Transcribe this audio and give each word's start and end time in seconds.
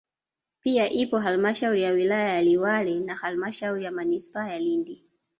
Pia 0.59 0.89
ipo 0.89 1.19
halmashauri 1.19 1.83
ya 1.83 1.91
wilaya 1.91 2.29
ya 2.33 2.41
Liwale 2.41 2.99
na 2.99 3.15
halmashauri 3.15 3.85
ya 3.85 3.91
manispaa 3.91 4.47
ya 4.49 4.59
Lindi 4.59 5.05